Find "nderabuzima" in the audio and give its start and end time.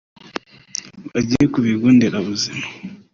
1.95-2.65